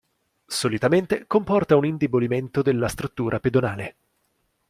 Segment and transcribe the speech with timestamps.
[0.47, 3.95] Solitamente comporta un indebolimento della struttura pedonale.